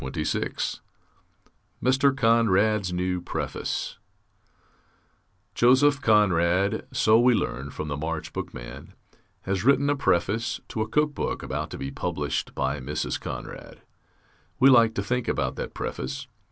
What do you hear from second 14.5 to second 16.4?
We like to think about that preface.